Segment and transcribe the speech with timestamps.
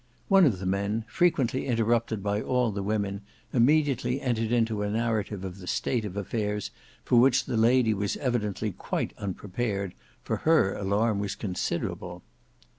[0.29, 3.21] One of the men, frequently interrupted by all the women,
[3.53, 6.71] immediately entered into a narrative of the state of affairs
[7.05, 9.93] for which the lady was evidently quite unprepared,
[10.23, 12.23] for her alarm was considerable.